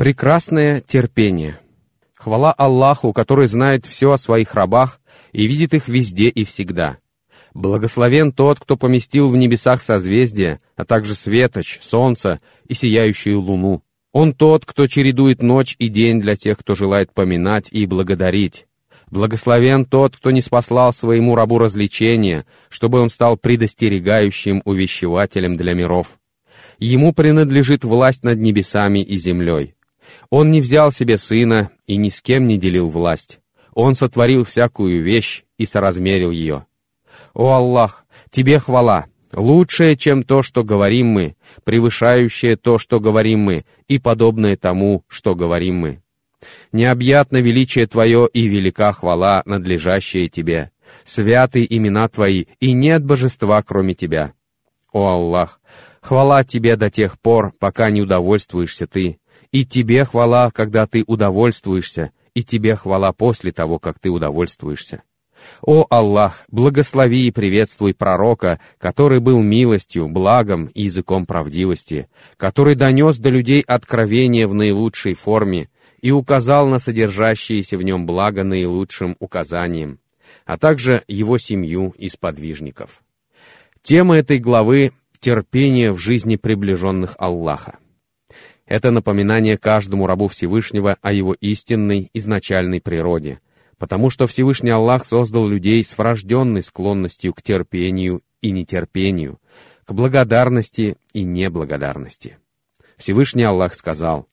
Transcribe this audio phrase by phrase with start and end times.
[0.00, 1.60] Прекрасное терпение.
[2.16, 4.98] Хвала Аллаху, который знает все о своих рабах
[5.32, 6.96] и видит их везде и всегда.
[7.52, 13.82] Благословен тот, кто поместил в небесах созвездия, а также светоч, солнце и сияющую луну.
[14.10, 18.66] Он тот, кто чередует ночь и день для тех, кто желает поминать и благодарить.
[19.10, 26.18] Благословен тот, кто не спаслал своему рабу развлечения, чтобы он стал предостерегающим увещевателем для миров.
[26.78, 29.74] Ему принадлежит власть над небесами и землей.
[30.30, 33.40] Он не взял себе сына и ни с кем не делил власть.
[33.74, 36.66] Он сотворил всякую вещь и соразмерил ее.
[37.34, 43.64] О Аллах, Тебе хвала, лучшее, чем то, что говорим мы, превышающее то, что говорим мы,
[43.88, 46.02] и подобное тому, что говорим мы.
[46.72, 50.70] Необъятно величие Твое и велика хвала, надлежащая Тебе.
[51.04, 54.32] Святы имена Твои, и нет божества, кроме Тебя.
[54.92, 55.60] О Аллах,
[56.00, 59.18] хвала Тебе до тех пор, пока не удовольствуешься Ты,
[59.52, 65.02] и Тебе хвала, когда Ты удовольствуешься, и Тебе хвала после того, как Ты удовольствуешься.
[65.62, 73.18] О Аллах, благослови и приветствуй пророка, который был милостью, благом и языком правдивости, который донес
[73.18, 75.68] до людей откровение в наилучшей форме
[76.00, 79.98] и указал на содержащиеся в нем благо наилучшим указанием,
[80.44, 83.02] а также его семью и сподвижников.
[83.82, 87.78] Тема этой главы— терпение в жизни приближенных Аллаха.
[88.70, 93.40] Это напоминание каждому рабу Всевышнего о его истинной изначальной природе—
[93.80, 99.40] потому что Всевышний Аллах создал людей с врожденной склонностью к терпению и нетерпению,
[99.86, 102.36] к благодарности и неблагодарности.
[102.98, 104.28] Всевышний Аллах сказал,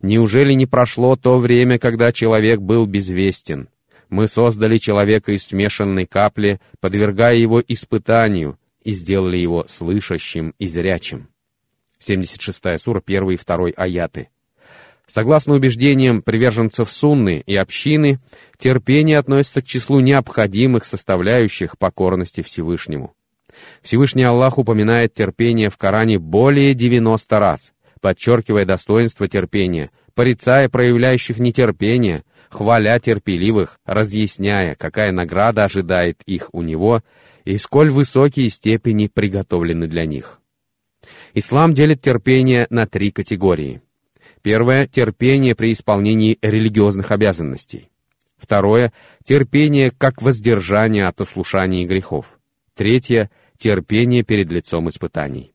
[0.00, 3.68] «Неужели не прошло то время, когда человек был безвестен?
[4.10, 11.33] Мы создали человека из смешанной капли, подвергая его испытанию, и сделали его слышащим и зрячим».
[11.98, 14.28] 76 сура, 1 и 2 аяты.
[15.06, 18.20] Согласно убеждениям приверженцев сунны и общины,
[18.58, 23.14] терпение относится к числу необходимых составляющих покорности Всевышнему.
[23.82, 32.24] Всевышний Аллах упоминает терпение в Коране более 90 раз, подчеркивая достоинство терпения, порицая проявляющих нетерпение,
[32.48, 37.02] хваля терпеливых, разъясняя, какая награда ожидает их у него
[37.44, 40.40] и сколь высокие степени приготовлены для них.
[41.34, 43.80] Ислам делит терпение на три категории—
[44.44, 47.88] Первое— терпение при исполнении религиозных обязанностей.
[48.36, 48.92] Второе—
[49.24, 52.38] терпение как воздержание от услушаний грехов.
[52.74, 55.54] Третье— терпение перед лицом испытаний.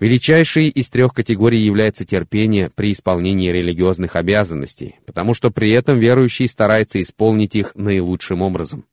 [0.00, 6.48] Величайшей из трех категорий является терпение при исполнении религиозных обязанностей, потому что при этом верующий
[6.48, 8.86] старается исполнить их наилучшим образом.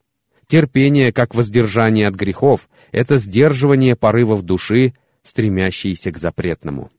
[0.46, 4.94] Терпение как воздержание от грехов— это сдерживание порывов души,
[5.24, 6.90] стремящиеся к запретному.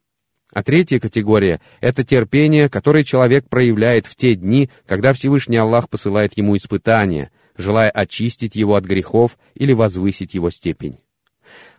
[0.52, 6.36] А третья категория— это терпение, которое человек проявляет в те дни, когда Всевышний Аллах посылает
[6.36, 10.98] ему испытания, желая очистить его от грехов или возвысить его степень.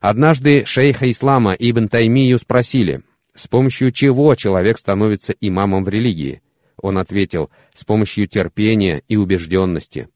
[0.01, 3.03] Однажды шейха Ислама Ибн Таймию спросили,
[3.33, 6.41] с помощью чего человек становится имамом в религии?
[6.77, 10.09] Он ответил, с помощью терпения и убежденности.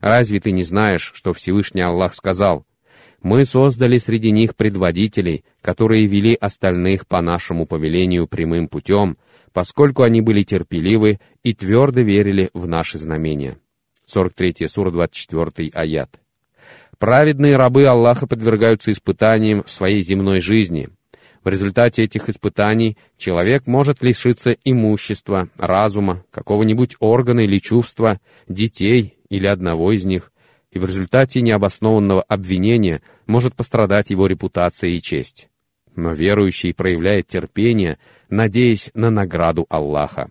[0.00, 2.64] Разве ты не знаешь, что Всевышний Аллах сказал,
[3.22, 9.16] мы создали среди них предводителей, которые вели остальных по нашему повелению прямым путем,
[9.52, 13.58] поскольку они были терпеливы и твердо верили в наши знамения.
[14.06, 16.20] 43 сура, 24 аят.
[16.98, 20.88] Праведные рабы Аллаха подвергаются испытаниям в своей земной жизни.
[21.44, 29.46] В результате этих испытаний человек может лишиться имущества, разума, какого-нибудь органа или чувства, детей или
[29.46, 30.32] одного из них,
[30.70, 35.48] и в результате необоснованного обвинения может пострадать его репутация и честь.
[35.96, 37.98] Но верующий проявляет терпение,
[38.28, 40.30] надеясь на награду Аллаха.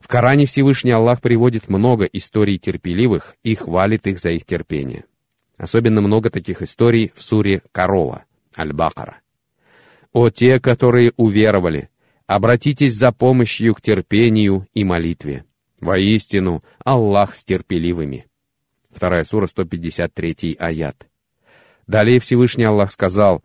[0.00, 5.04] В Коране Всевышний Аллах приводит много историй терпеливых и хвалит их за их терпение.
[5.56, 8.24] Особенно много таких историй в суре Корова,
[8.56, 9.20] Аль-Бакара.
[10.12, 11.90] «О те, которые уверовали,
[12.26, 15.44] обратитесь за помощью к терпению и молитве.
[15.80, 18.29] Воистину, Аллах с терпеливыми».
[18.90, 21.06] Вторая сура, 153 аят.
[21.86, 23.42] Далее Всевышний Аллах сказал,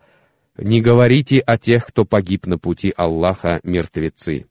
[0.56, 4.46] «Не говорите о тех, кто погиб на пути Аллаха, мертвецы.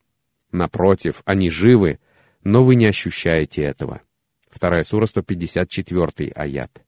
[0.51, 1.99] Напротив, они живы,
[2.43, 4.01] но вы не ощущаете этого».
[4.49, 6.81] Вторая сура, 154 аят.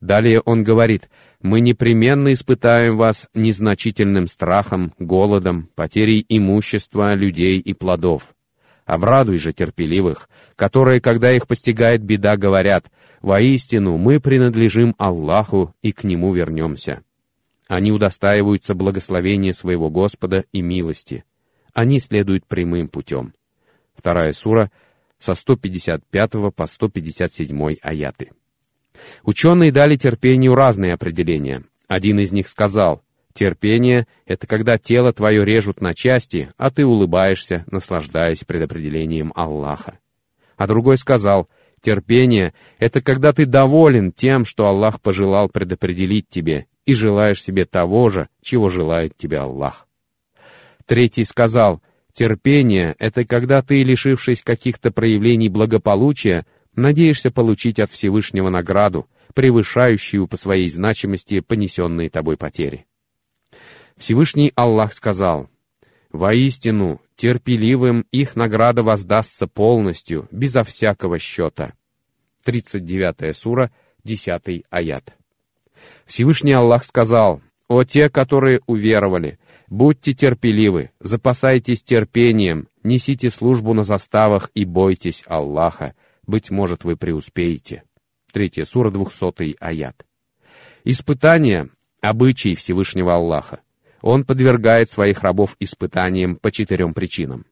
[0.00, 1.08] Далее он говорит,
[1.40, 8.34] «Мы непременно испытаем вас незначительным страхом, голодом, потерей имущества, людей и плодов.
[8.84, 12.90] Обрадуй же терпеливых, которые, когда их постигает беда, говорят,
[13.22, 17.02] «Воистину, мы принадлежим Аллаху и к Нему вернемся».
[17.66, 21.24] Они удостаиваются благословения своего Господа и милости.
[21.72, 23.32] Они следуют прямым путем.
[23.94, 24.70] Вторая сура
[25.18, 28.32] со 155 по 157 аяты.
[29.22, 31.64] Ученые дали терпению разные определения.
[31.88, 33.02] Один из них сказал,
[33.34, 39.98] терпение— это когда тело твое режут на части, а ты улыбаешься, наслаждаясь предопределением Аллаха.
[40.56, 41.48] А другой сказал,
[41.82, 48.08] терпение— это когда ты доволен тем, что Аллах пожелал предопределить тебе, и желаешь себе того
[48.08, 49.86] же, чего желает тебе Аллах.
[50.86, 51.82] Третий сказал,
[52.12, 56.46] терпение— это когда ты, лишившись каких-то проявлений благополучия,
[56.76, 62.86] надеешься получить от Всевышнего награду, превышающую по своей значимости понесенные тобой потери.
[63.96, 65.48] Всевышний Аллах сказал,
[66.10, 71.74] «Воистину, терпеливым их награда воздастся полностью, безо всякого счета».
[72.44, 73.72] 39 сура,
[74.04, 75.16] 10 аят.
[76.06, 79.38] Всевышний Аллах сказал, «О те, которые уверовали,
[79.68, 85.94] будьте терпеливы, запасайтесь терпением, несите службу на заставах и бойтесь Аллаха,
[86.26, 87.84] быть может, вы преуспеете».
[88.32, 90.04] Третья сура, 200 аят.
[90.82, 91.70] Испытание—
[92.00, 93.60] обычай Всевышнего Аллаха.
[94.04, 97.46] Он подвергает своих рабов испытаниям по четырем причинам.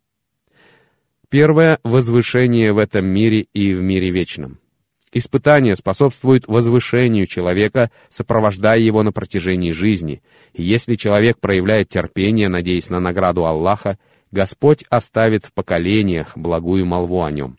[1.30, 4.58] Первое— возвышение в этом мире и в мире вечном.
[5.14, 10.22] Испытание способствует возвышению человека, сопровождая его на протяжении жизни,
[10.52, 13.98] и если человек проявляет терпение, надеясь на награду Аллаха,
[14.30, 17.56] Господь оставит в поколениях благую молву о нем.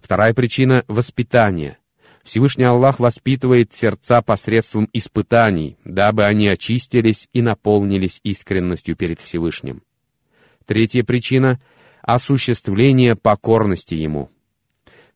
[0.00, 1.78] Вторая причина— воспитание.
[2.26, 9.82] Всевышний Аллах воспитывает сердца посредством испытаний, дабы они очистились и наполнились искренностью перед Всевышним.
[10.66, 11.60] Третья причина—
[12.02, 14.28] осуществление покорности Ему—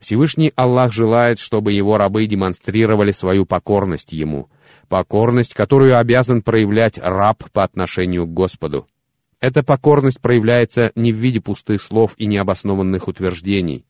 [0.00, 4.48] Всевышний Аллах желает, чтобы его рабы демонстрировали свою покорность ему,
[4.88, 8.86] покорность, которую обязан проявлять раб по отношению к Господу.
[9.40, 13.84] Эта покорность проявляется не в виде пустых слов и необоснованных утверждений.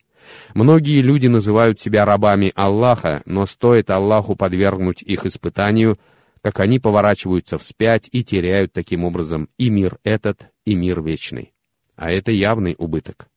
[0.55, 5.99] Многие люди называют себя рабами Аллаха, но стоит Аллаху подвергнуть их испытанию,
[6.43, 11.53] как они поворачиваются вспять и теряют таким образом и мир этот, и мир вечный.
[11.97, 13.29] А это явный убыток.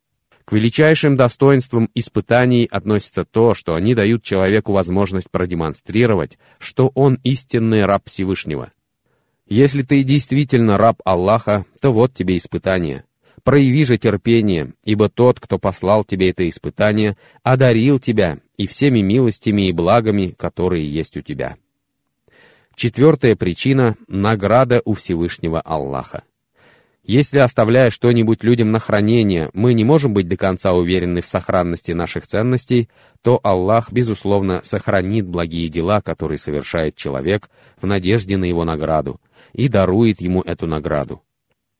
[0.45, 7.85] К величайшим достоинствам испытаний относится то, что они дают человеку возможность продемонстрировать, что он истинный
[7.85, 8.71] раб Всевышнего.
[9.47, 13.05] Если ты действительно раб Аллаха, то вот тебе испытание.
[13.43, 19.67] Прояви же терпение, ибо тот, кто послал тебе это испытание, одарил тебя и всеми милостями
[19.67, 21.57] и благами, которые есть у тебя.
[22.75, 26.23] Четвертая причина— награда у Всевышнего Аллаха.
[27.03, 31.91] Если, оставляя что-нибудь людям на хранение, мы не можем быть до конца уверены в сохранности
[31.91, 32.87] наших ценностей,
[33.21, 39.19] то Аллах, безусловно, сохранит благие дела, которые совершает человек, в надежде на его награду,
[39.51, 41.21] и дарует ему эту награду.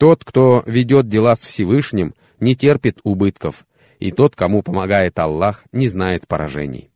[0.03, 3.65] Тот, кто ведет дела с Всевышним, не терпит убытков,
[3.99, 6.89] и тот, кому помогает Аллах, не знает поражений.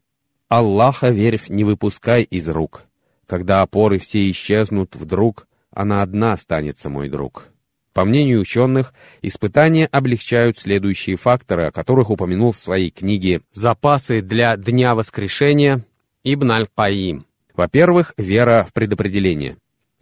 [0.50, 2.84] Аллаха, верь, не выпускай из рук.
[3.26, 7.46] Когда опоры все исчезнут вдруг, она одна останется, мой друг».
[7.94, 14.58] По мнению ученых, испытания облегчают следующие факторы, о которых упомянул в своей книге «Запасы для
[14.58, 15.86] Дня Воскрешения»
[16.26, 17.26] Ибн Аль-Каим.
[17.56, 19.56] Во-первых, вера в предопределение.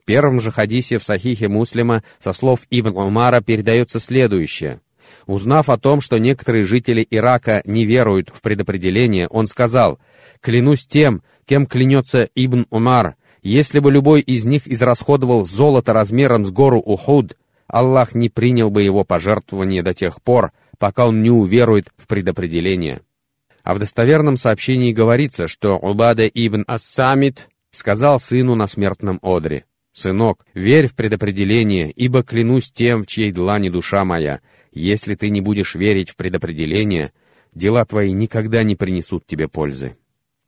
[0.06, 4.82] Первом же хадисе в Сахихе Муслима со слов Ибн Умара передается следующее.
[5.26, 10.00] Узнав о том, что некоторые жители Ирака не веруют в предопределение, он сказал,
[10.42, 16.52] «Клянусь тем, кем клянется Ибн Умар, если бы любой из них израсходовал золото размером с
[16.52, 17.36] гору Ухуд,
[17.68, 23.02] Аллах не принял бы его пожертвование до тех пор, пока он не уверует в предопределение.
[23.64, 29.66] А в достоверном сообщении говорится, что Убада ибн Ас-Самит сказал сыну на смертном одре,
[29.96, 34.42] «Сынок, верь в предопределение, ибо клянусь тем, в чьей длани душа моя,
[34.74, 37.14] если ты не будешь верить в предопределение,
[37.54, 39.96] дела твои никогда не принесут тебе пользы».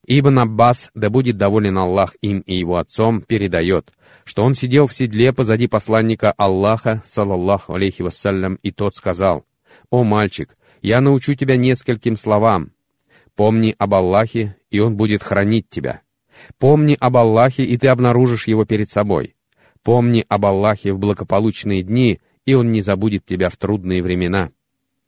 [0.06, 3.94] Ибн Аббас, да будет доволен Аллах им и его отцом, передает,
[4.25, 9.46] что он сидел в седле позади посланника Аллаха, салаллаху алейхи вассалям, и тот сказал,
[9.89, 12.72] «О, мальчик, я научу тебя нескольким словам.
[13.34, 16.01] Помни об Аллахе, и он будет хранить тебя.
[16.60, 19.36] Помни об Аллахе, и ты обнаружишь его перед собой.
[19.88, 24.50] Помни об Аллахе в благополучные дни, и он не забудет тебя в трудные времена».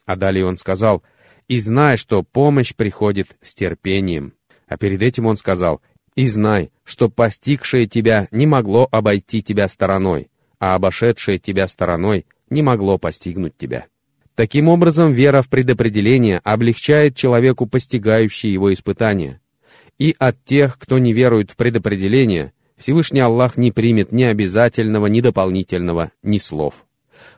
[0.05, 1.03] А далее он сказал,
[1.49, 4.35] «И знай, что помощь приходит с терпением».
[4.69, 5.81] А перед этим он сказал,
[6.15, 12.61] «И знай, что постигшее тебя не могло обойти тебя стороной, а обошедшее тебя стороной не
[12.61, 13.87] могло постигнуть тебя».
[14.35, 19.41] Таким образом, вера в предопределение облегчает человеку постигающие его испытания.
[19.97, 25.19] И от тех, кто не верует в предопределение, Всевышний Аллах не примет ни обязательного, ни
[25.19, 26.85] дополнительного, ни слов.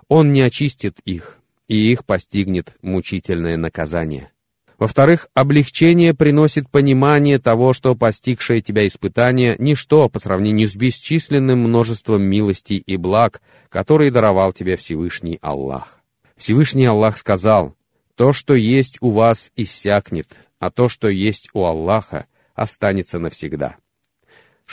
[0.08, 4.32] Он не очистит их, и их постигнет мучительное наказание.
[4.78, 12.22] Во-вторых, облегчение приносит понимание того, что постигшее тебя испытание— ничто по сравнению с бесчисленным множеством
[12.24, 16.00] милостей и благ, которые даровал тебе Всевышний Аллах.
[16.36, 17.76] Всевышний Аллах сказал,
[18.16, 23.78] «То, что есть у вас, иссякнет, а то, что есть у Аллаха, останется навсегда».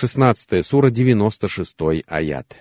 [0.01, 1.77] 16 сура, 96
[2.07, 2.57] аят.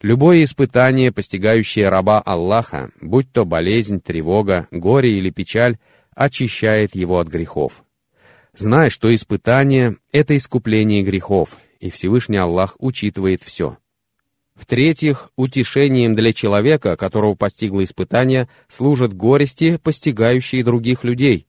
[0.00, 5.78] Любое испытание, постигающее раба Аллаха, будь то болезнь, тревога, горе или печаль,
[6.14, 7.82] очищает его от грехов.
[8.54, 13.78] Знай, что испытание— это искупление грехов, и Всевышний Аллах учитывает все.
[14.54, 21.48] В-третьих, утешением для человека, которого постигло испытание, служат горести, постигающие других людей.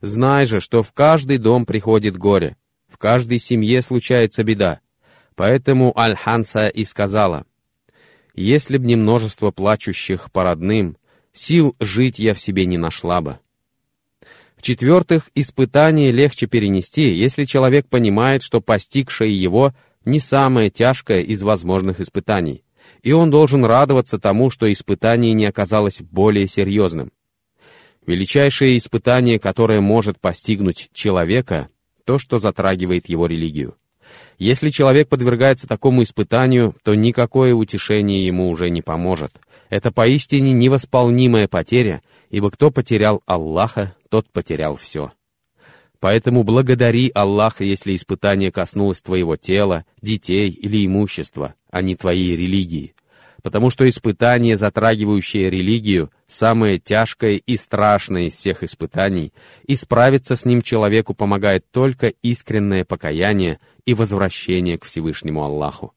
[0.00, 2.56] Знай же, что в каждый дом приходит горе,
[2.98, 4.80] каждой семье случается беда.
[5.34, 7.46] Поэтому Аль-Ханса и сказала,
[8.34, 10.96] «Если б не множество плачущих по родным,
[11.32, 13.38] сил жить я в себе не нашла бы».
[14.56, 19.72] В-четвертых, испытание легче перенести, если человек понимает, что постигшее его
[20.04, 22.64] не самое тяжкое из возможных испытаний,
[23.02, 27.12] и он должен радоваться тому, что испытание не оказалось более серьезным.
[28.04, 31.68] Величайшее испытание, которое может постигнуть человека,
[32.08, 33.74] то, что затрагивает его религию.
[34.38, 39.38] Если человек подвергается такому испытанию, то никакое утешение ему уже не поможет.
[39.68, 42.00] Это поистине невосполнимая потеря,
[42.30, 45.12] ибо кто потерял Аллаха, тот потерял все.
[46.00, 52.94] Поэтому благодари Аллаха, если испытание коснулось твоего тела, детей или имущества, а не твоей религии.
[53.42, 59.32] Потому что испытание, затрагивающее религию, самое тяжкое и страшное из всех испытаний,
[59.64, 65.92] и справиться с ним человеку помогает только искреннее покаяние и возвращение к Всевышнему Аллаху.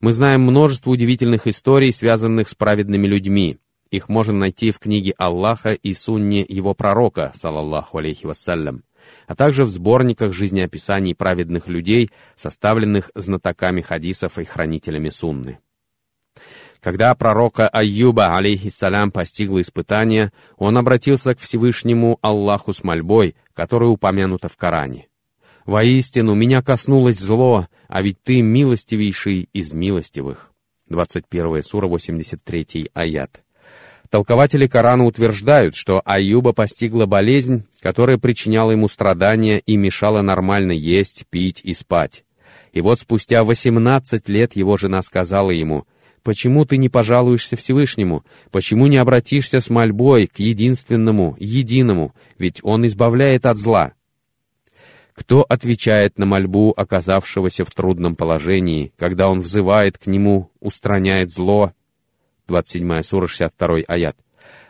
[0.00, 3.58] Мы знаем множество удивительных историй, связанных с праведными людьми,
[3.92, 8.84] их можно найти в книге Аллаха и сунне его пророка, салаллаху алейхи вассалям,
[9.26, 15.58] а также в сборниках жизнеописаний праведных людей, составленных знатоками хадисов и хранителями сунны.
[16.80, 24.48] Когда пророка Айюба, алейхиссалям, постигло испытание, он обратился к Всевышнему Аллаху с мольбой, которая упомянута
[24.48, 25.08] в Коране.
[25.64, 30.50] «Воистину, меня коснулось зло, а ведь ты милостивейший из милостивых».
[30.88, 33.42] 21 сура, 83 аят.
[34.10, 41.24] Толкователи Корана утверждают, что Аюба постигла болезнь, которая причиняла ему страдания и мешала нормально есть,
[41.30, 42.24] пить и спать.
[42.72, 45.86] И вот спустя 18 лет его жена сказала ему,
[46.22, 48.24] «Почему ты не пожалуешься Всевышнему?
[48.50, 52.14] Почему не обратишься с мольбой к единственному, единому?
[52.38, 53.92] Ведь он избавляет от зла».
[55.14, 61.72] Кто отвечает на мольбу оказавшегося в трудном положении, когда он взывает к нему, устраняет зло,
[62.48, 64.16] 27 сура, 62 аят.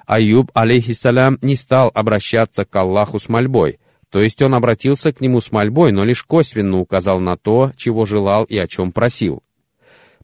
[0.06, 3.78] Аюб, алейхиссалям, не стал обращаться к Аллаху с мольбой,
[4.10, 8.04] то есть он обратился к нему с мольбой, но лишь косвенно указал на то, чего
[8.04, 9.42] желал и о чем просил.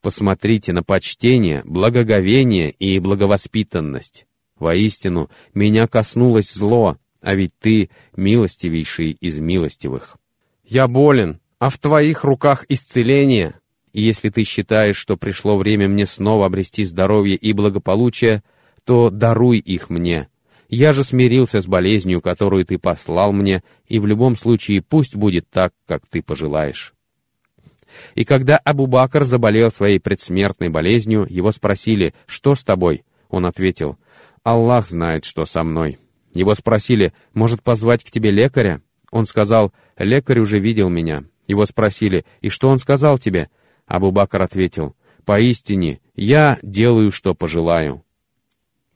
[0.00, 4.26] Посмотрите на почтение, благоговение и благовоспитанность.
[4.58, 10.16] Воистину, меня коснулось зло, а ведь ты милостивейший из милостивых.
[10.64, 13.60] Я болен, а в твоих руках исцеление,
[13.92, 18.42] и если ты считаешь, что пришло время мне снова обрести здоровье и благополучие,
[18.84, 20.28] то даруй их мне.
[20.68, 25.48] Я же смирился с болезнью, которую ты послал мне, и в любом случае пусть будет
[25.50, 26.94] так, как ты пожелаешь».
[28.14, 33.98] И когда Абу-Бакр заболел своей предсмертной болезнью, его спросили, «Что с тобой?» Он ответил,
[34.42, 35.98] «Аллах знает, что со мной».
[36.32, 41.24] Его спросили, «Может позвать к тебе лекаря?» Он сказал, «Лекарь уже видел меня».
[41.46, 43.48] Его спросили, «И что он сказал тебе?»
[43.86, 48.04] Абу-Бакр ответил, «Поистине, я делаю, что пожелаю».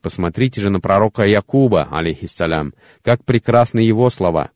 [0.01, 4.51] Посмотрите же на пророка Якуба, алейхиссалям, как прекрасны его слова.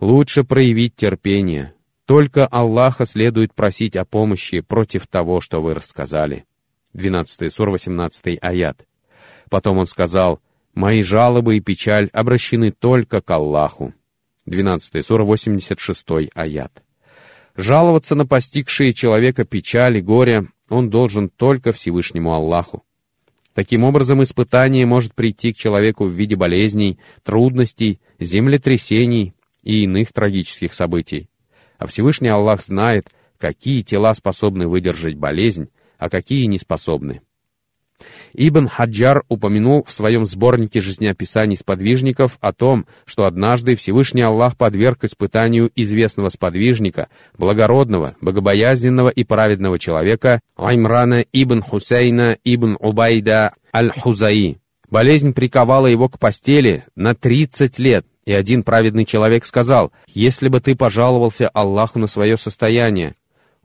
[0.00, 1.74] Лучше проявить терпение.
[2.10, 6.44] Только Аллаха следует просить о помощи против того, что вы рассказали.
[6.92, 8.84] 12 сур, 18 аят.
[9.48, 10.40] Потом он сказал,
[10.74, 13.94] «Мои жалобы и печаль обращены только к Аллаху».
[14.46, 16.82] 12 сур, 86 аят.
[17.54, 22.82] Жаловаться на постигшие человека печаль и горе он должен только Всевышнему Аллаху.
[23.54, 30.74] Таким образом, испытание может прийти к человеку в виде болезней, трудностей, землетрясений и иных трагических
[30.74, 31.28] событий.
[31.80, 33.08] А Всевышний Аллах знает,
[33.38, 37.22] какие тела способны выдержать болезнь, а какие не способны.
[38.34, 45.04] Ибн Хаджар упомянул в своем сборнике жизнеописаний сподвижников о том, что однажды Всевышний Аллах подверг
[45.04, 54.60] испытанию известного сподвижника, благородного, богобоязненного и праведного человека Аймрана ибн Хусейна ибн Убайда аль-Хузаи,
[54.90, 60.60] Болезнь приковала его к постели на 30 лет, и один праведный человек сказал, «Если бы
[60.60, 63.14] ты пожаловался Аллаху на свое состояние».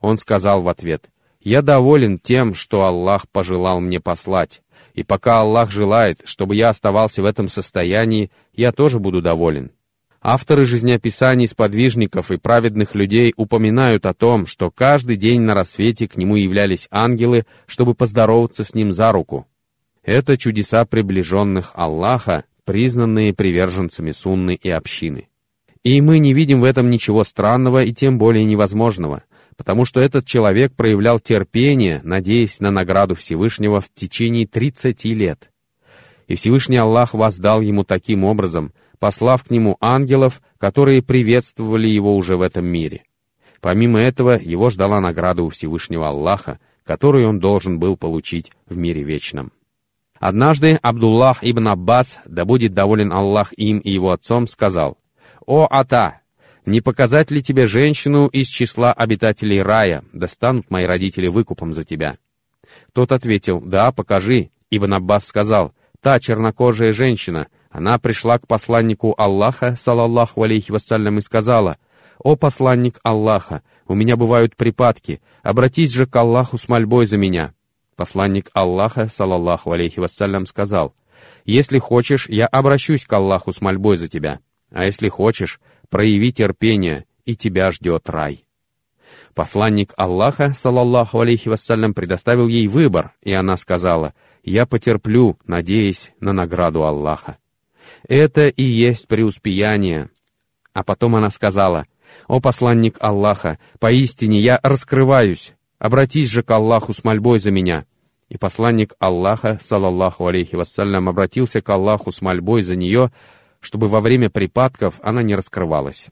[0.02, 1.10] Он сказал в ответ,
[1.42, 4.62] «Я доволен тем, что Аллах пожелал мне послать,
[4.94, 9.72] и пока Аллах желает, чтобы я оставался в этом состоянии, я тоже буду доволен».
[10.28, 16.18] Авторы жизнеописаний сподвижников и праведных людей упоминают о том, что каждый день на рассвете к
[16.18, 19.46] нему являлись ангелы, чтобы поздороваться с ним за руку.
[20.02, 25.30] Это чудеса приближенных Аллаха, признанные приверженцами сунны и общины.
[25.84, 29.24] И мы не видим в этом ничего странного и тем более невозможного,
[29.56, 35.52] потому что этот человек проявлял терпение, надеясь на награду Всевышнего в течение 30 лет.
[36.28, 38.74] И Всевышний Аллах воздал ему таким образом–
[39.06, 43.04] послав к нему ангелов, которые приветствовали его уже в этом мире.
[43.62, 49.04] Помимо этого, его ждала награда у Всевышнего Аллаха, которую он должен был получить в мире
[49.04, 49.52] вечном.
[50.20, 54.98] Однажды Абдуллах ибн Аббас, да будет доволен Аллах им и его отцом, сказал,
[55.46, 56.22] «О, Ата,
[56.66, 61.84] не показать ли тебе женщину из числа обитателей рая, да станут мои родители выкупом за
[61.84, 62.18] тебя?»
[62.94, 64.50] Тот ответил, «Да, покажи».
[64.72, 71.22] Ибн Аббас сказал, «Та чернокожая женщина, она пришла к посланнику Аллаха, салаллаху алейхи вассалям, и
[71.22, 71.78] сказала,
[72.20, 77.54] «О посланник Аллаха, у меня бывают припадки, обратись же к Аллаху с мольбой за меня».
[77.96, 80.94] Посланник Аллаха, салаллаху алейхи вассалям, сказал,
[81.46, 87.06] «Если хочешь, я обращусь к Аллаху с мольбой за тебя, а если хочешь, прояви терпение,
[87.24, 88.46] и тебя ждет рай».
[89.34, 96.34] Посланник Аллаха, салаллаху алейхи вассалям, предоставил ей выбор, и она сказала, «Я потерплю, надеясь на
[96.34, 97.38] награду Аллаха».
[98.08, 100.10] Это и есть преуспеяние.
[100.74, 101.86] А потом она сказала,
[102.28, 107.86] «О посланник Аллаха, поистине я раскрываюсь, обратись же к Аллаху с мольбой за меня».
[108.30, 113.12] И посланник Аллаха, салаллаху алейхи вассалям, обратился к Аллаху с мольбой за нее,
[113.60, 116.10] чтобы во время припадков она не раскрывалась.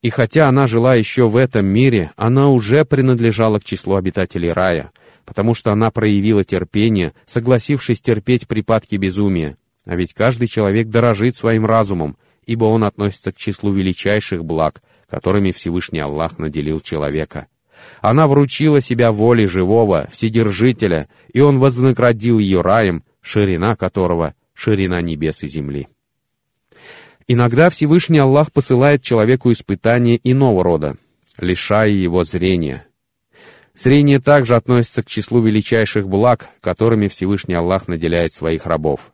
[0.00, 4.90] И хотя она жила еще в этом мире, она уже принадлежала к числу обитателей рая,
[5.24, 11.66] потому что она проявила терпение, согласившись терпеть припадки безумия, а ведь каждый человек дорожит своим
[11.66, 17.46] разумом, ибо он относится к числу величайших благ, которыми Всевышний Аллах наделил человека.
[18.00, 25.42] Она вручила себя воле живого, Вседержителя, и он вознаградил ее раем, ширина которого— ширина небес
[25.42, 25.88] и земли.
[27.28, 30.96] Иногда Всевышний Аллах посылает человеку испытания иного рода,
[31.38, 32.86] лишая его зрения.
[33.74, 39.12] Зрение также относится к числу величайших благ, которыми Всевышний Аллах наделяет своих рабов.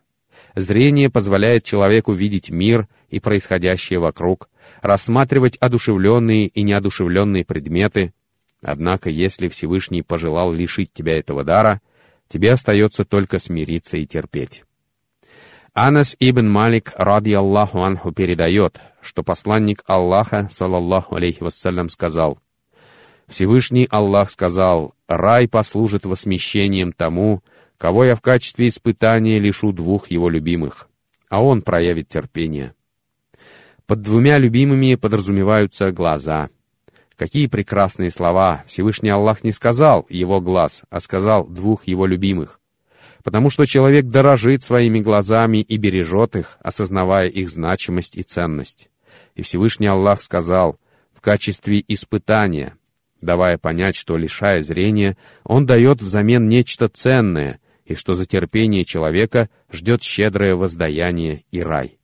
[0.55, 4.49] Зрение позволяет человеку видеть мир и происходящее вокруг,
[4.81, 8.13] рассматривать одушевленные и неодушевленные предметы.
[8.61, 11.81] Однако, если Всевышний пожелал лишить тебя этого дара,
[12.27, 14.63] тебе остается только смириться и терпеть.
[15.73, 22.39] Анас ибн Малик, ради Аллаху анху, передает, что посланник Аллаха, салаллаху алейхи вассалям, сказал,
[23.27, 27.43] «Всевышний Аллах сказал, рай послужит восмещением тому,
[27.77, 30.89] кого я в качестве испытания лишу двух его любимых,
[31.29, 32.73] а он проявит терпение.
[33.87, 36.49] Под двумя любимыми подразумеваются глаза.
[37.19, 38.63] Какие прекрасные слова!
[38.65, 42.61] Всевышний Аллах не сказал его глаз, а сказал двух его любимых.
[43.25, 48.89] Потому что человек дорожит своими глазами и бережет их, осознавая их значимость и ценность.
[49.35, 50.79] И Всевышний Аллах сказал,
[51.13, 52.77] в качестве испытания,
[53.19, 59.49] давая понять, что, лишая зрения, он дает взамен нечто ценное— и что за терпение человека
[59.71, 61.97] ждет щедрое воздаяние и рай.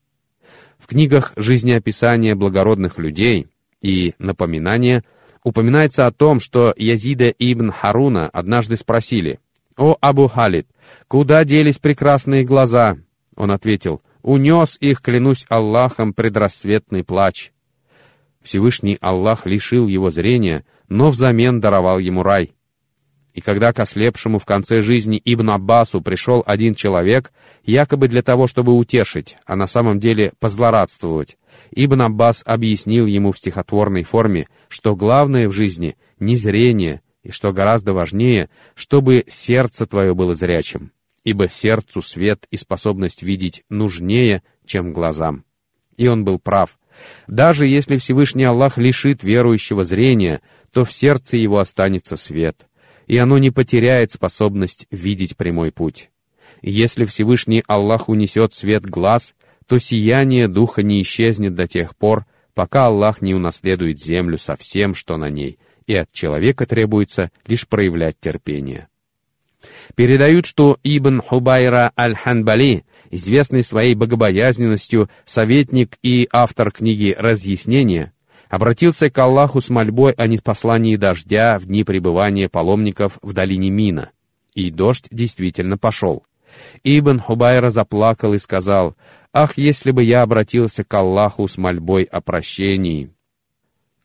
[0.80, 3.48] В книгах жизнеописания благородных людей
[3.86, 5.04] и напоминания
[5.44, 9.40] упоминается о том, что Язида ибн Харуна однажды спросили,
[9.78, 10.68] «О, Абу Халид,
[11.08, 12.98] куда делись прекрасные глаза?»
[13.36, 17.52] Он ответил, «Унес их, клянусь Аллахом, предрассветный плач».
[18.42, 22.55] Всевышний Аллах лишил его зрения, но взамен даровал ему рай.
[23.36, 27.34] И когда к ослепшему в конце жизни Ибн Аббасу пришел один человек,
[27.66, 31.38] якобы для того, чтобы утешить, а на самом деле позлорадствовать,
[31.72, 37.52] Ибн Аббас объяснил ему в стихотворной форме, что главное в жизни не зрение, и что
[37.52, 40.94] гораздо важнее, чтобы сердце твое было зрячим,
[41.26, 45.44] ибо сердцу свет и способность видеть нужнее, чем глазам.
[45.98, 46.80] И он был прав.
[47.28, 50.40] Даже если Всевышний Аллах лишит верующего зрения,
[50.72, 52.66] то в сердце его останется свет—
[53.08, 56.10] и оно не потеряет способность видеть прямой путь.
[56.62, 59.34] Если Всевышний Аллах унесет свет глаз,
[59.68, 64.94] то сияние духа не исчезнет до тех пор, пока Аллах не унаследует землю со всем,
[64.94, 68.88] что на ней, и от человека требуется лишь проявлять терпение.
[69.96, 78.14] Передают, что Ибн Хубайра аль-Ханбали, известный своей богобоязненностью, советник и автор книги «Разъяснение»,
[78.56, 84.12] обратился к Аллаху с мольбой о неспослании дождя в дни пребывания паломников в долине Мина.
[84.54, 86.24] И дождь действительно пошел.
[86.82, 88.96] Ибн Хубайра заплакал и сказал,
[89.34, 93.12] «Ах, если бы я обратился к Аллаху с мольбой о прощении!»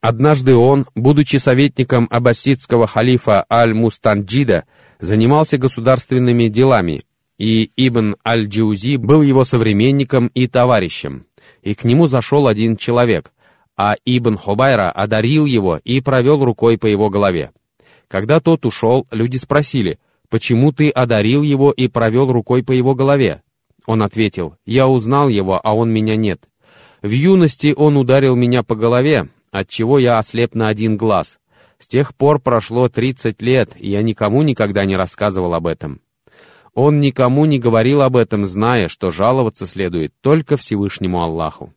[0.00, 4.64] Однажды он, будучи советником аббасидского халифа Аль-Мустанджида,
[4.98, 7.04] занимался государственными делами,
[7.38, 11.26] и Ибн Аль-Джаузи был его современником и товарищем.
[11.62, 13.30] И к нему зашел один человек,
[13.82, 17.50] а Ибн Хубайра одарил его и провел рукой по его голове.
[18.08, 23.40] Когда тот ушел, люди спросили, «Почему ты одарил его и провел рукой по его голове?»
[23.86, 26.42] Он ответил, «Я узнал его, а он меня нет.
[27.00, 31.38] В юности он ударил меня по голове, отчего я ослеп на один глаз.
[31.78, 36.02] С тех пор прошло тридцать лет, и я никому никогда не рассказывал об этом.
[36.74, 41.72] Он никому не говорил об этом, зная, что жаловаться следует только Всевышнему Аллаху.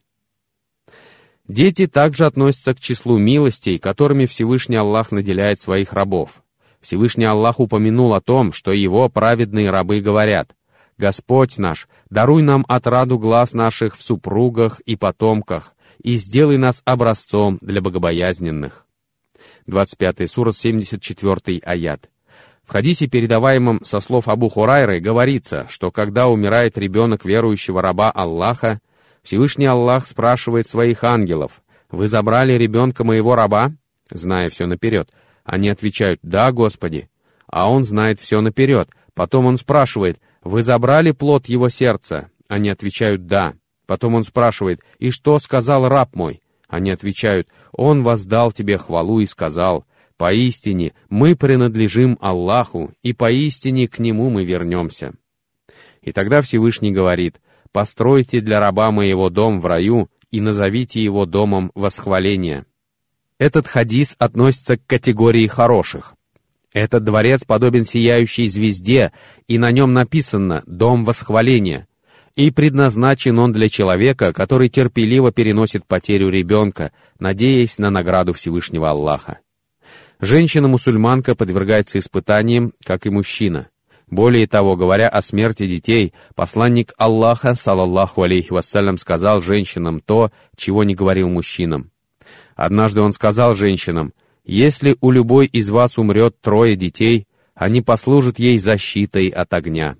[1.47, 6.41] Дети также относятся к числу милостей, которыми Всевышний Аллах наделяет своих рабов.
[6.79, 10.55] Всевышний Аллах упомянул о том, что его праведные рабы говорят,
[10.97, 17.57] «Господь наш, даруй нам отраду глаз наших в супругах и потомках, и сделай нас образцом
[17.61, 18.85] для богобоязненных».
[19.67, 22.09] 25 сура, 74 аят.
[22.63, 28.79] В хадисе, передаваемом со слов Абу Хурайры, говорится, что когда умирает ребенок верующего раба Аллаха,
[29.23, 33.73] Всевышний Аллах спрашивает своих ангелов, «Вы забрали ребенка моего раба?»
[34.09, 35.09] Зная все наперед.
[35.43, 37.09] Они отвечают, «Да, Господи».
[37.47, 38.89] А он знает все наперед.
[39.13, 43.53] Потом он спрашивает, «Вы забрали плод его сердца?» Они отвечают, «Да».
[43.85, 49.25] Потом он спрашивает, «И что сказал раб мой?» Они отвечают, «Он воздал тебе хвалу и
[49.25, 49.85] сказал,
[50.17, 55.13] «Поистине мы принадлежим Аллаху, и поистине к Нему мы вернемся».
[56.01, 57.39] И тогда Всевышний говорит,
[57.73, 62.65] «Постройте для раба моего дом в раю и назовите его домом восхваления».
[63.39, 66.13] Этот хадис относится к категории хороших.
[66.71, 69.11] Этот дворец подобен сияющей звезде,
[69.47, 71.87] и на нем написано «Дом восхваления»,
[72.35, 79.39] и предназначен он для человека, который терпеливо переносит потерю ребенка, надеясь на награду Всевышнего Аллаха.
[80.19, 83.67] Женщина-мусульманка подвергается испытаниям, как и мужчина.
[84.13, 90.83] Более того, говоря о смерти детей, посланник Аллаха, салаллаху алейхи вассалям, сказал женщинам то, чего
[90.83, 91.89] не говорил мужчинам.
[92.55, 94.13] Однажды он сказал женщинам,
[94.45, 99.95] «Если у любой из вас умрет трое детей, они послужат ей защитой от огня».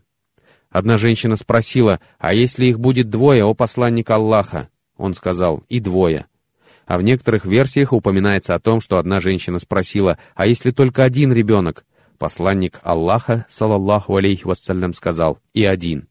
[0.69, 6.27] Одна женщина спросила, «А если их будет двое, о посланник Аллаха?» Он сказал, «И двое».
[6.85, 11.33] А в некоторых версиях упоминается о том, что одна женщина спросила, «А если только один
[11.33, 11.83] ребенок?»
[12.23, 16.07] Посланник Аллаха, салаллаху алейхи вассалям, сказал, «И один».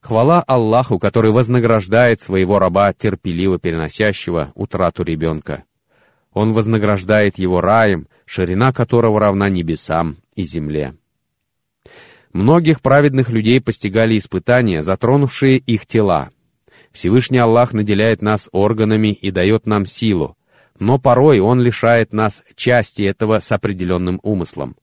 [0.00, 5.62] Хвала Аллаху, который вознаграждает своего раба, терпеливо переносящего утрату ребенка.
[6.32, 10.96] Он вознаграждает его раем, ширина которого равна небесам и земле.
[12.32, 16.30] Многих праведных людей постигали испытания, затронувшие их тела.
[16.90, 20.36] Всевышний Аллах наделяет нас органами и дает нам силу,
[20.80, 24.74] но порой Он лишает нас части этого с определенным умыслом.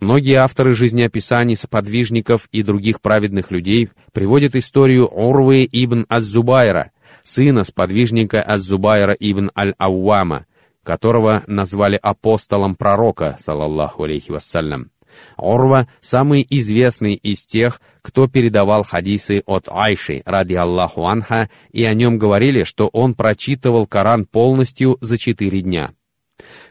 [0.00, 6.90] Многие авторы жизнеописаний соподвижников и других праведных людей приводят историю Урвы ибн Аз-Зубайра,
[7.22, 10.46] сына сподвижника Аз-Зубайра ибн Аль-Ауама,
[10.82, 14.90] которого назвали апостолом пророка, салаллаху алейхи вассалям.
[15.36, 21.94] Орва— самый известный из тех, кто передавал хадисы от Айши, ради Аллаху Анха, и о
[21.94, 25.92] нем говорили, что он прочитывал Коран полностью за четыре дня.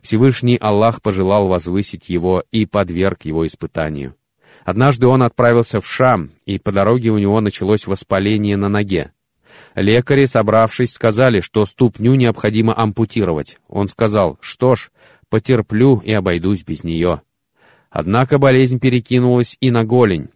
[0.02, 4.16] Всевышний Аллах пожелал возвысить его и подверг его испытанию.
[4.64, 9.12] Однажды он отправился в Шам, и по дороге у него началось воспаление на ноге.
[9.76, 13.58] Лекари, собравшись, сказали, что ступню необходимо ампутировать.
[13.68, 14.92] Он сказал, что ж,
[15.30, 17.22] потерплю и обойдусь без нее.
[17.90, 20.30] Однако болезнь перекинулась и на голень.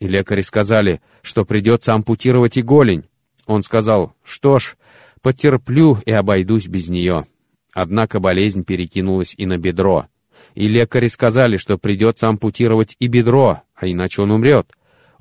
[0.00, 3.04] И лекари сказали, что придется ампутировать и голень.
[3.46, 4.76] Он сказал, что ж,
[5.22, 7.26] потерплю и обойдусь без нее.
[7.74, 10.06] Однако болезнь перекинулась и на бедро.
[10.54, 14.72] И лекари сказали, что придется ампутировать и бедро, а иначе он умрет.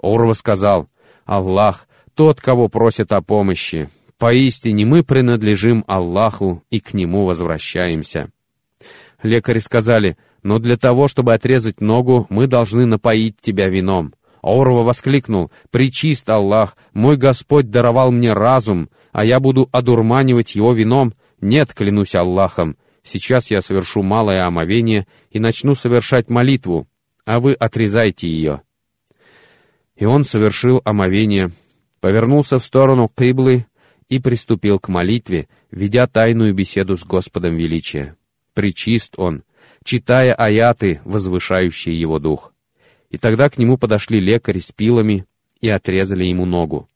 [0.01, 0.87] Орва сказал,
[1.25, 3.89] «Аллах, тот, кого просят о помощи.
[4.19, 8.29] Поистине мы принадлежим Аллаху и к Нему возвращаемся».
[9.23, 14.13] Лекари сказали, но для того, чтобы отрезать ногу, мы должны напоить тебя вином».
[14.43, 21.13] Орва воскликнул, «Причист Аллах, мой Господь даровал мне разум, а я буду одурманивать его вином?
[21.43, 26.87] Нет, клянусь Аллахом, сейчас я совершу малое омовение и начну совершать молитву».
[27.25, 28.61] а вы отрезайте ее».
[29.95, 31.51] И он совершил омовение,
[31.99, 33.65] повернулся в сторону Кыблы
[34.09, 38.15] и приступил к молитве, ведя тайную беседу с Господом Величия.
[38.53, 39.43] Причист он,
[39.83, 42.53] читая аяты, возвышающие его дух.
[43.09, 45.25] И тогда к нему подошли лекари с пилами
[45.61, 46.87] и отрезали ему ногу.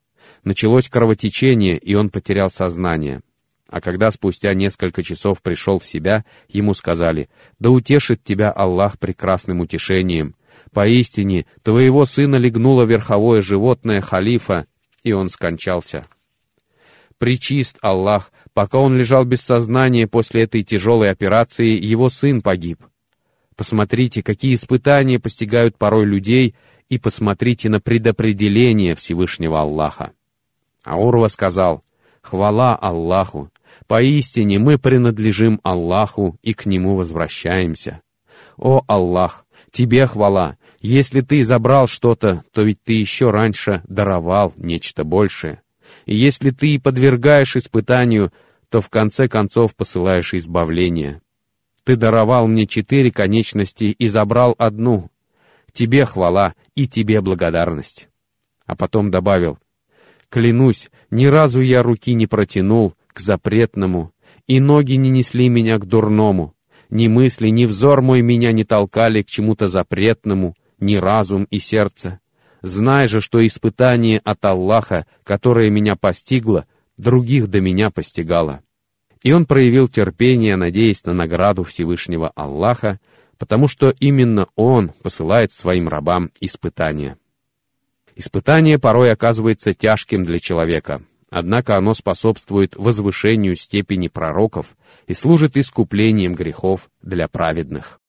[0.43, 3.21] Началось кровотечение, и он потерял сознание.
[3.69, 9.59] А когда спустя несколько часов пришел в себя, ему сказали, «Да утешит тебя Аллах прекрасным
[9.59, 10.35] утешением.
[10.73, 14.67] Поистине, твоего сына легнуло верховое животное халифа,
[15.03, 16.05] и он скончался».
[17.17, 22.83] Причист Аллах, пока он лежал без сознания после этой тяжелой операции, его сын погиб.
[23.55, 26.55] Посмотрите, какие испытания постигают порой людей,
[26.89, 30.13] и посмотрите на предопределение Всевышнего Аллаха.
[30.85, 31.83] Аурва сказал,
[32.21, 33.51] «Хвала Аллаху!
[33.87, 38.01] Поистине мы принадлежим Аллаху и к Нему возвращаемся.
[38.57, 40.57] О Аллах, Тебе хвала!
[40.81, 45.61] Если Ты забрал что-то, то ведь Ты еще раньше даровал нечто большее.
[46.05, 48.33] И если Ты подвергаешь испытанию,
[48.69, 51.21] то в конце концов посылаешь избавление.
[51.85, 55.09] Ты даровал мне четыре конечности и забрал одну.
[55.71, 58.09] Тебе хвала и Тебе благодарность.
[58.65, 59.57] А потом добавил,
[60.29, 64.11] «Клянусь, ни разу я руки не протянул, к запретному,
[64.45, 66.53] и ноги не несли меня к дурному,
[66.89, 72.19] ни мысли, ни взор мой меня не толкали к чему-то запретному, ни разум и сердце.
[72.61, 76.65] Знай же, что испытание от Аллаха, которое меня постигло,
[76.97, 78.61] других до меня постигало.
[79.21, 82.99] И он проявил терпение, надеясь на награду Всевышнего Аллаха,
[83.37, 87.17] потому что именно Он посылает своим рабам испытания.
[88.15, 96.33] Испытание порой оказывается тяжким для человека, Однако оно способствует возвышению степени пророков и служит искуплением
[96.33, 97.99] грехов для праведных.